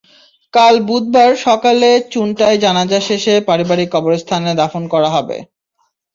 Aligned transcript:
কাল 0.53 0.75
বুধবার 0.87 1.31
সকালে 1.45 1.89
চুন্টায় 2.13 2.57
জানাজা 2.63 2.99
শেষে 3.07 3.33
পারিবারিক 3.47 3.89
কবরস্থানে 3.95 4.51
দাফন 4.61 4.83
করা 4.93 5.09
হবে। 5.15 5.37